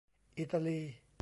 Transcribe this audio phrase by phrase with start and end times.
[0.37, 0.79] อิตาลี